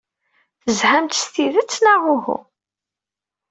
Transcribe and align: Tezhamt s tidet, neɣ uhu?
Tezhamt 0.63 1.19
s 1.21 1.23
tidet, 1.33 1.81
neɣ 1.85 2.01
uhu? 2.15 2.37